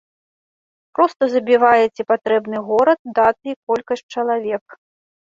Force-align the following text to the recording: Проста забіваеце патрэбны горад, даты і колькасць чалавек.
Проста 0.99 1.23
забіваеце 1.35 2.01
патрэбны 2.13 2.57
горад, 2.73 2.99
даты 3.23 3.45
і 3.57 3.59
колькасць 3.67 4.07
чалавек. 4.19 4.65